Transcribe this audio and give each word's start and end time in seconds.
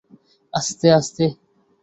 আস্তে, 0.53 0.87
আস্তে! 0.97 1.25